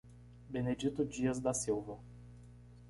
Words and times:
Benedito 0.49 1.05
Dias 1.05 1.39
da 1.39 1.53
Silva 1.53 1.99